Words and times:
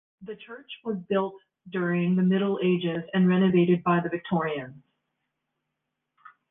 The 0.23 0.35
church 0.35 0.79
was 0.83 0.97
built 0.97 1.35
during 1.69 2.15
the 2.15 2.23
Middle 2.23 2.59
Ages 2.63 3.03
and 3.13 3.27
renovated 3.27 3.83
by 3.83 3.99
the 3.99 4.09
Victorians. 4.09 4.81